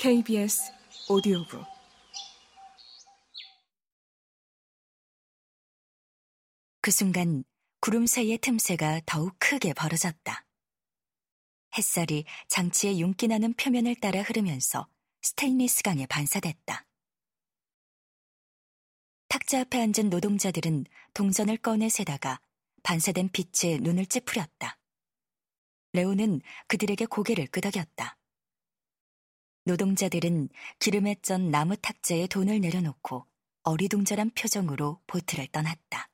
KBS 0.00 0.72
오디오북 1.10 1.62
그 6.80 6.90
순간 6.90 7.44
구름 7.80 8.06
사이의 8.06 8.38
틈새가 8.38 9.02
더욱 9.04 9.36
크게 9.38 9.74
벌어졌다. 9.74 10.46
햇살이 11.76 12.24
장치의 12.48 12.98
윤기 13.02 13.28
나는 13.28 13.52
표면을 13.52 13.94
따라 13.96 14.22
흐르면서 14.22 14.88
스테인리스 15.20 15.82
강에 15.82 16.06
반사됐다. 16.06 16.86
탁자 19.28 19.60
앞에 19.60 19.82
앉은 19.82 20.08
노동자들은 20.08 20.86
동전을 21.12 21.58
꺼내 21.58 21.90
세다가 21.90 22.40
반사된 22.84 23.28
빛에 23.32 23.76
눈을 23.82 24.06
찌푸렸다. 24.06 24.78
레오는 25.92 26.40
그들에게 26.68 27.04
고개를 27.04 27.48
끄덕였다. 27.48 28.16
노동자들은 29.70 30.48
기름에 30.80 31.14
쩐 31.22 31.52
나무 31.52 31.76
탁자에 31.76 32.26
돈을 32.26 32.60
내려놓고 32.60 33.24
어리둥절한 33.62 34.30
표정으로 34.30 35.00
보트를 35.06 35.46
떠났다. 35.46 36.10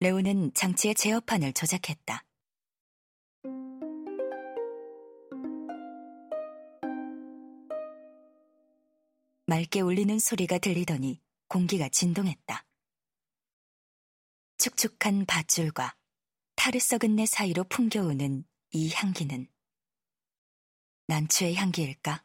레오는 0.00 0.52
장치의 0.52 0.94
제어판을 0.94 1.54
조작했다. 1.54 2.26
맑게 9.46 9.80
울리는 9.80 10.18
소리가 10.18 10.58
들리더니 10.58 11.22
공기가 11.48 11.88
진동했다. 11.88 12.66
축축한 14.58 15.24
밧줄과 15.24 15.96
타르 16.54 16.78
썩은 16.78 17.16
내 17.16 17.24
사이로 17.24 17.64
풍겨오는 17.64 18.44
이 18.72 18.92
향기는 18.92 19.48
난초의 21.08 21.54
향기일까? 21.54 22.22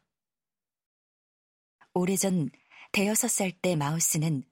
오래전 1.94 2.50
대여섯 2.92 3.30
살 3.32 3.52
때 3.52 3.78
마우스는 3.78 4.44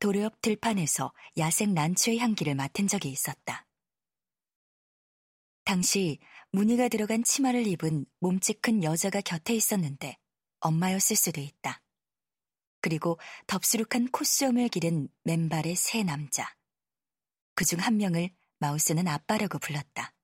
도로 0.00 0.22
옆 0.22 0.40
들판에서 0.40 1.12
야생 1.36 1.74
난초의 1.74 2.18
향기를 2.18 2.54
맡은 2.54 2.88
적이 2.88 3.10
있었다. 3.10 3.66
당시 5.64 6.18
무늬가 6.50 6.88
들어간 6.88 7.22
치마를 7.24 7.66
입은 7.66 8.06
몸집 8.20 8.62
큰 8.62 8.82
여자가 8.82 9.20
곁에 9.20 9.54
있었는데 9.54 10.16
엄마였을 10.60 11.14
수도 11.14 11.42
있다. 11.42 11.82
그리고 12.80 13.18
덥수룩한 13.46 14.10
콧수염을 14.10 14.68
기른 14.70 15.08
맨발의 15.24 15.76
새 15.76 16.02
남자. 16.02 16.54
그 17.54 17.66
중 17.66 17.80
한 17.80 17.98
명을 17.98 18.30
마우스는 18.60 19.08
아빠라고 19.08 19.58
불렀다. 19.58 20.14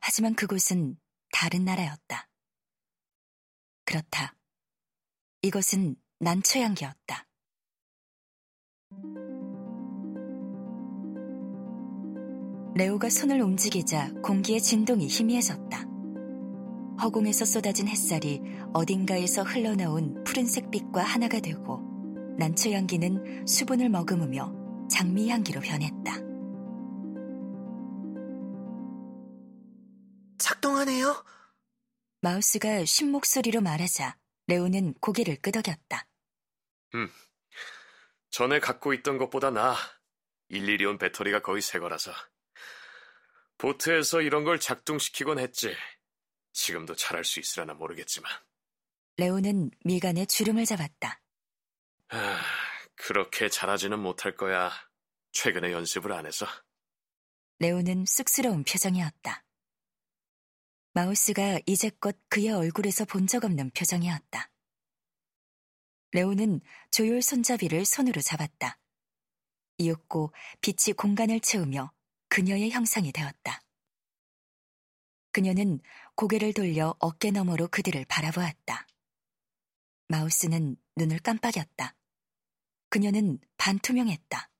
하지만 0.00 0.34
그곳은 0.34 0.98
다른 1.32 1.66
나라였다. 1.66 2.28
그렇다. 3.96 4.34
이것은 5.40 5.96
난초향기였다. 6.20 7.26
레오가 12.74 13.08
손을 13.08 13.40
움직이자 13.40 14.12
공기의 14.22 14.60
진동이 14.60 15.06
희미해졌다. 15.06 15.86
허공에서 17.02 17.46
쏟아진 17.46 17.88
햇살이 17.88 18.42
어딘가에서 18.74 19.42
흘러나온 19.42 20.22
푸른색 20.24 20.70
빛과 20.70 21.02
하나가 21.02 21.40
되고 21.40 21.80
난초 22.38 22.72
향기는 22.72 23.46
수분을 23.46 23.88
머금으며 23.88 24.88
장미 24.90 25.30
향기로 25.30 25.62
변했다. 25.62 26.18
작동하네요. 30.36 31.35
마우스가 32.20 32.84
쉰 32.84 33.08
목소리로 33.10 33.60
말하자 33.60 34.16
레오는 34.46 34.94
고개를 34.94 35.36
끄덕였다. 35.36 36.06
음, 36.94 37.10
전에 38.30 38.60
갖고 38.60 38.92
있던 38.94 39.18
것보다 39.18 39.50
나아. 39.50 39.76
일일이 40.48 40.84
온 40.84 40.98
배터리가 40.98 41.40
거의 41.40 41.62
새 41.62 41.78
거라서. 41.78 42.12
보트에서 43.58 44.20
이런 44.20 44.44
걸 44.44 44.60
작동시키곤 44.60 45.38
했지. 45.38 45.74
지금도 46.52 46.94
잘할 46.94 47.24
수 47.24 47.40
있으려나 47.40 47.74
모르겠지만. 47.74 48.30
레오는 49.16 49.70
미간에 49.84 50.26
주름을 50.26 50.66
잡았다. 50.66 51.20
아, 52.08 52.40
그렇게 52.94 53.48
잘하지는 53.48 53.98
못할 53.98 54.36
거야. 54.36 54.70
최근에 55.32 55.72
연습을 55.72 56.12
안 56.12 56.26
해서. 56.26 56.46
레오는 57.58 58.04
쑥스러운 58.06 58.64
표정이었다. 58.64 59.45
마우스가 60.96 61.60
이제껏 61.66 62.16
그의 62.30 62.52
얼굴에서 62.52 63.04
본 63.04 63.26
적 63.26 63.44
없는 63.44 63.70
표정이었다. 63.72 64.50
레오는 66.12 66.62
조율 66.90 67.20
손잡이를 67.20 67.84
손으로 67.84 68.22
잡았다. 68.22 68.78
이윽고 69.76 70.32
빛이 70.62 70.94
공간을 70.96 71.40
채우며 71.40 71.92
그녀의 72.30 72.70
형상이 72.70 73.12
되었다. 73.12 73.60
그녀는 75.32 75.80
고개를 76.14 76.54
돌려 76.54 76.94
어깨 76.98 77.30
너머로 77.30 77.68
그들을 77.68 78.06
바라보았다. 78.06 78.86
마우스는 80.08 80.76
눈을 80.96 81.18
깜빡였다. 81.18 81.94
그녀는 82.88 83.38
반투명했다. 83.58 84.50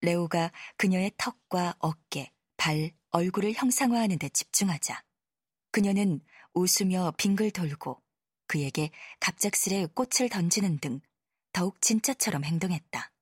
레오가 0.00 0.50
그녀의 0.78 1.12
턱과 1.18 1.74
어깨, 1.80 2.32
발, 2.56 2.95
얼굴을 3.10 3.52
형상화하는 3.54 4.18
데 4.18 4.28
집중하자 4.28 5.02
그녀는 5.70 6.20
웃으며 6.54 7.12
빙글 7.18 7.50
돌고 7.50 8.02
그에게 8.46 8.90
갑작스레 9.20 9.86
꽃을 9.94 10.28
던지는 10.30 10.78
등 10.78 11.00
더욱 11.52 11.80
진짜처럼 11.80 12.44
행동했다. 12.44 13.12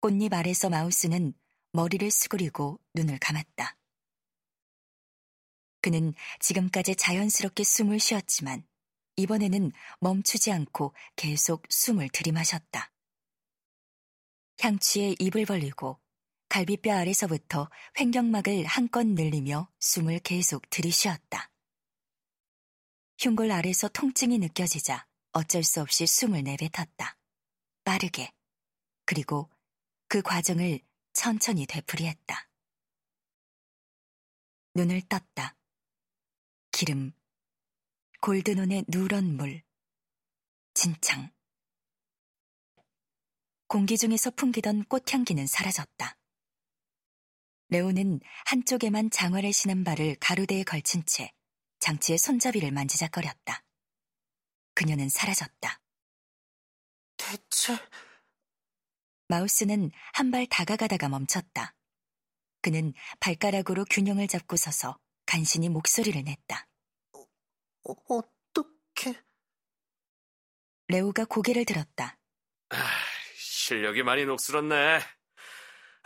꽃잎 0.00 0.32
아래서 0.32 0.68
마우스는 0.68 1.34
머리를 1.72 2.10
수그리고 2.10 2.80
눈을 2.94 3.18
감았다. 3.18 3.76
그는 5.80 6.12
지금까지 6.40 6.96
자연스럽게 6.96 7.62
숨을 7.64 8.00
쉬었지만 8.00 8.66
이번에는 9.16 9.72
멈추지 10.00 10.52
않고 10.52 10.94
계속 11.16 11.64
숨을 11.68 12.08
들이마셨다. 12.10 12.92
향취에 14.60 15.14
입을 15.18 15.44
벌리고 15.46 16.00
갈비뼈 16.48 16.92
아래서부터 16.92 17.70
횡격막을 17.98 18.64
한껏 18.64 19.06
늘리며 19.06 19.70
숨을 19.80 20.20
계속 20.20 20.68
들이쉬었다. 20.70 21.50
흉골 23.18 23.50
아래서 23.50 23.88
통증이 23.88 24.38
느껴지자 24.38 25.06
어쩔 25.32 25.62
수 25.62 25.80
없이 25.80 26.06
숨을 26.06 26.42
내뱉었다. 26.44 27.16
빠르게. 27.84 28.32
그리고 29.04 29.50
그 30.08 30.22
과정을 30.22 30.80
천천히 31.12 31.66
되풀이했다. 31.66 32.48
눈을 34.74 35.02
떴다. 35.08 35.56
기름, 36.70 37.12
골드논의 38.20 38.84
누런 38.88 39.36
물, 39.36 39.62
진창. 40.74 41.30
공기 43.66 43.98
중에서 43.98 44.30
풍기던 44.30 44.84
꽃향기는 44.84 45.46
사라졌다. 45.46 46.17
레오는 47.70 48.20
한쪽에만 48.46 49.10
장화를 49.10 49.52
신은 49.52 49.84
발을 49.84 50.16
가로대에 50.20 50.62
걸친 50.64 51.02
채 51.06 51.30
장치의 51.80 52.18
손잡이를 52.18 52.70
만지작거렸다. 52.72 53.62
그녀는 54.74 55.08
사라졌다. 55.08 55.80
대체 57.16 57.78
마우스는 59.28 59.90
한 60.14 60.30
발 60.30 60.46
다가가다가 60.46 61.08
멈췄다. 61.08 61.74
그는 62.62 62.92
발가락으로 63.20 63.84
균형을 63.84 64.26
잡고 64.28 64.56
서서 64.56 64.98
간신히 65.26 65.68
목소리를 65.68 66.22
냈다. 66.24 66.66
어, 67.12 67.26
어떻게? 68.08 69.20
레오가 70.88 71.24
고개를 71.26 71.64
들었다. 71.66 72.18
아, 72.70 72.76
실력이 73.36 74.02
많이 74.02 74.24
녹슬었네. 74.24 75.00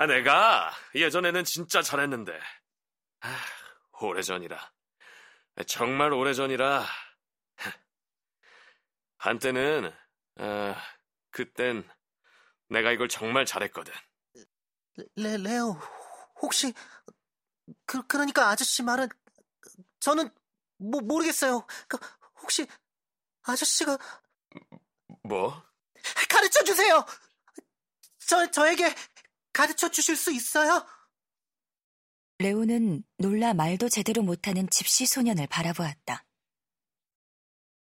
아, 0.02 0.06
내가 0.06 0.72
예전에는 0.96 1.44
진짜 1.44 1.81
잘했는데. 1.81 2.37
아, 3.20 3.38
오래전이라. 4.00 4.72
정말 5.69 6.12
오래전이라. 6.12 6.84
한때는, 9.19 9.93
아, 10.38 10.75
그땐 11.31 11.88
내가 12.69 12.90
이걸 12.90 13.08
정말 13.08 13.46
잘했거든. 13.46 13.94
레, 15.14 15.37
레오, 15.37 15.78
혹시, 16.40 16.75
그, 17.87 18.05
그러니까 18.08 18.48
아저씨 18.48 18.82
말은, 18.82 19.08
저는, 20.00 20.34
뭐, 20.78 21.00
모르겠어요. 21.00 21.64
그, 21.87 21.96
혹시, 22.40 22.66
아저씨가. 23.44 23.96
뭐? 25.22 25.62
가르쳐 26.28 26.64
주세요! 26.64 27.06
저, 28.26 28.50
저에게 28.50 28.93
가르쳐 29.52 29.90
주실 29.90 30.16
수 30.16 30.32
있어요? 30.32 30.87
레오는 32.38 33.04
놀라 33.19 33.54
말도 33.54 33.88
제대로 33.88 34.22
못하는 34.22 34.69
집시 34.70 35.06
소년을 35.06 35.46
바라보았다. 35.46 36.25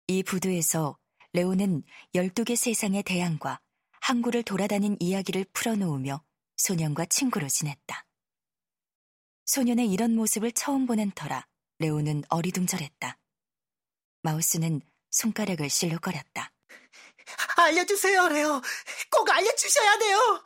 이 0.09 0.23
부두에서 0.23 0.99
레오는 1.33 1.83
12개 2.15 2.57
세상의 2.57 3.05
대항과 3.05 3.61
항구를 4.01 4.43
돌아다닌 4.43 4.97
이야기를 4.99 5.47
풀어놓으며 5.53 6.23
소년과 6.57 7.07
친구로 7.07 7.49
지냈다. 7.49 8.07
소년의 9.47 9.91
이런 9.91 10.15
모습을 10.15 10.53
처음 10.53 10.87
보는 10.87 11.13
터라 11.13 11.47
레오는 11.79 12.25
어리둥절했다. 12.29 13.19
마우스는 14.23 14.83
손가락을 15.11 15.71
실룩거렸다. 15.71 16.53
알려주세요, 17.57 18.29
레오. 18.29 18.61
꼭 19.11 19.31
알려주셔야 19.31 19.99
돼요. 19.99 20.43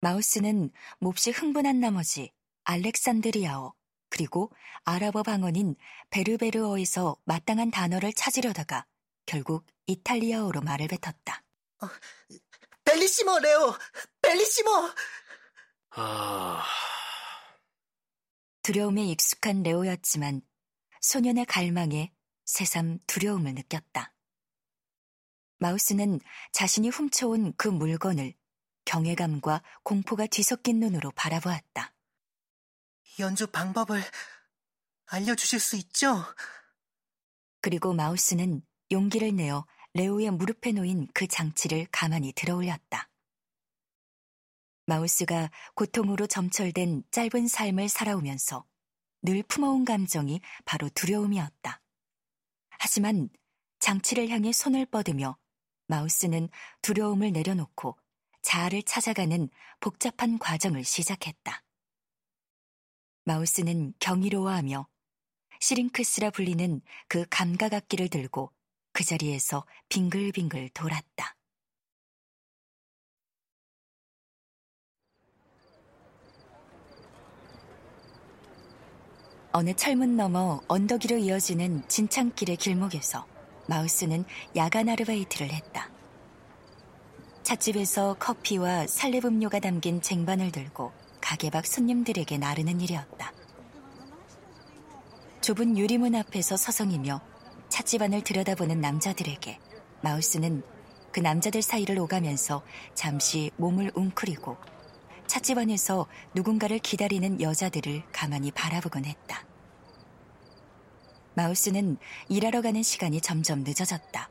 마우스는 0.00 0.70
몹시 0.98 1.30
흥분한 1.30 1.80
나머지 1.80 2.32
알렉산드리아어 2.64 3.74
그리고 4.08 4.50
아랍어 4.84 5.22
방언인 5.22 5.76
베르베르어에서 6.10 7.16
마땅한 7.24 7.70
단어를 7.70 8.12
찾으려다가 8.12 8.86
결국 9.26 9.66
이탈리아어로 9.86 10.62
말을 10.62 10.88
뱉었다. 10.88 11.42
어, 11.82 11.88
벨리시모, 12.84 13.38
레오! 13.38 13.74
벨리시모! 14.20 14.70
아... 15.90 16.64
두려움에 18.62 19.04
익숙한 19.06 19.62
레오였지만 19.62 20.42
소년의 21.00 21.46
갈망에 21.46 22.12
새삼 22.44 22.98
두려움을 23.06 23.54
느꼈다. 23.54 24.12
마우스는 25.58 26.20
자신이 26.52 26.88
훔쳐온 26.88 27.54
그 27.56 27.68
물건을 27.68 28.34
경외감과 28.90 29.62
공포가 29.84 30.26
뒤섞인 30.26 30.80
눈으로 30.80 31.12
바라보았다. 31.12 31.94
연주 33.20 33.46
방법을 33.46 34.02
알려주실 35.06 35.60
수 35.60 35.76
있죠? 35.76 36.24
그리고 37.60 37.92
마우스는 37.92 38.62
용기를 38.90 39.36
내어 39.36 39.64
레오의 39.94 40.32
무릎에 40.32 40.72
놓인 40.72 41.06
그 41.14 41.28
장치를 41.28 41.86
가만히 41.92 42.32
들어 42.32 42.56
올렸다. 42.56 43.08
마우스가 44.86 45.52
고통으로 45.76 46.26
점철된 46.26 47.04
짧은 47.12 47.46
삶을 47.46 47.88
살아오면서 47.88 48.66
늘 49.22 49.44
품어온 49.44 49.84
감정이 49.84 50.40
바로 50.64 50.88
두려움이었다. 50.88 51.80
하지만 52.70 53.28
장치를 53.78 54.30
향해 54.30 54.50
손을 54.50 54.84
뻗으며 54.86 55.38
마우스는 55.86 56.48
두려움을 56.82 57.30
내려놓고 57.30 57.96
자아를 58.42 58.82
찾아가는 58.82 59.48
복잡한 59.80 60.38
과정을 60.38 60.84
시작했다. 60.84 61.62
마우스는 63.24 63.94
경이로워하며 63.98 64.88
시링크스라 65.60 66.30
불리는 66.30 66.80
그 67.08 67.26
감각악기를 67.28 68.08
들고 68.08 68.50
그 68.92 69.04
자리에서 69.04 69.64
빙글빙글 69.88 70.70
돌았다. 70.70 71.36
어느 79.52 79.74
철문 79.74 80.16
너머 80.16 80.60
언덕 80.68 81.04
위로 81.04 81.18
이어지는 81.18 81.86
진창길의 81.88 82.56
길목에서 82.56 83.26
마우스는 83.68 84.24
야간 84.54 84.88
아르바이트를 84.88 85.52
했다. 85.52 85.99
찻집에서 87.50 88.14
커피와 88.20 88.86
살렙 88.86 89.24
음료가 89.24 89.58
담긴 89.58 90.00
쟁반을 90.00 90.52
들고 90.52 90.92
가게 91.20 91.50
밖 91.50 91.66
손님들에게 91.66 92.38
나르는 92.38 92.80
일이었다. 92.80 93.32
좁은 95.40 95.76
유리문 95.76 96.14
앞에서 96.14 96.56
서성이며 96.56 97.20
찻집 97.68 98.02
안을 98.02 98.22
들여다보는 98.22 98.80
남자들에게 98.80 99.58
마우스는 100.00 100.62
그 101.10 101.18
남자들 101.18 101.60
사이를 101.60 101.98
오가면서 101.98 102.62
잠시 102.94 103.50
몸을 103.56 103.90
웅크리고 103.96 104.56
찻집 105.26 105.58
안에서 105.58 106.06
누군가를 106.34 106.78
기다리는 106.78 107.40
여자들을 107.40 108.04
가만히 108.12 108.52
바라보곤 108.52 109.06
했다. 109.06 109.44
마우스는 111.34 111.96
일하러 112.28 112.62
가는 112.62 112.80
시간이 112.80 113.20
점점 113.20 113.64
늦어졌다. 113.64 114.30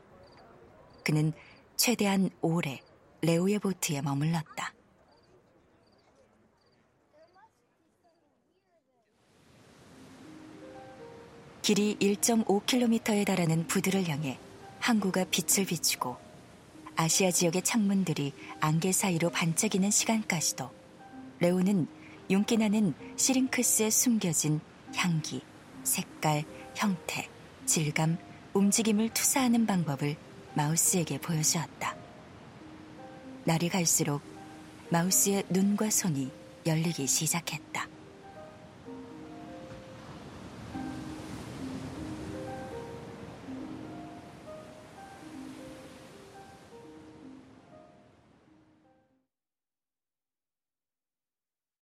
그는 1.03 1.33
최대한 1.75 2.29
오래 2.39 2.79
레오의 3.21 3.59
보트에 3.59 4.01
머물렀다. 4.01 4.73
길이 11.61 11.97
1.5km에 11.99 13.25
달하는 13.25 13.67
부두를 13.67 14.07
향해 14.07 14.39
항구가 14.79 15.25
빛을 15.25 15.67
비추고 15.67 16.17
아시아 16.95 17.29
지역의 17.29 17.61
창문들이 17.61 18.33
안개 18.59 18.91
사이로 18.91 19.29
반짝이는 19.29 19.91
시간까지도 19.91 20.69
레오는 21.39 21.87
윤기 22.29 22.57
나는 22.57 22.93
시링크스에 23.17 23.89
숨겨진 23.89 24.61
향기, 24.95 25.41
색깔, 25.83 26.43
형태, 26.75 27.29
질감, 27.65 28.17
움직임을 28.53 29.09
투사하는 29.09 29.65
방법을 29.67 30.15
마우스에게 30.55 31.19
보여주었다. 31.19 31.98
날이 33.45 33.69
갈수록 33.69 34.21
마우스의 34.89 35.43
눈과 35.49 35.89
손이 35.89 36.29
열리기 36.65 37.07
시작했다. 37.07 37.98